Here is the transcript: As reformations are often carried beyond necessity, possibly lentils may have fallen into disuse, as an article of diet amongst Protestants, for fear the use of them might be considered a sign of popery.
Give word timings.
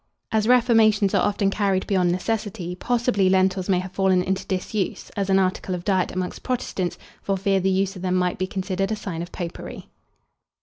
As 0.31 0.47
reformations 0.47 1.13
are 1.13 1.21
often 1.21 1.51
carried 1.51 1.85
beyond 1.85 2.11
necessity, 2.11 2.73
possibly 2.73 3.29
lentils 3.29 3.69
may 3.69 3.77
have 3.77 3.91
fallen 3.91 4.23
into 4.23 4.47
disuse, 4.47 5.11
as 5.11 5.29
an 5.29 5.37
article 5.37 5.75
of 5.75 5.85
diet 5.85 6.11
amongst 6.11 6.41
Protestants, 6.41 6.97
for 7.21 7.37
fear 7.37 7.59
the 7.59 7.69
use 7.69 7.95
of 7.95 8.01
them 8.01 8.15
might 8.15 8.39
be 8.39 8.47
considered 8.47 8.91
a 8.91 8.95
sign 8.95 9.21
of 9.21 9.31
popery. 9.31 9.91